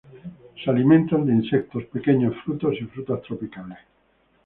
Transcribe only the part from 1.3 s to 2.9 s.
insectos, pequeños frutos, y